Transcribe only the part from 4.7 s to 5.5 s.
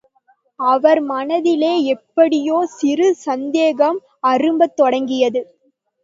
தொடங்கியது.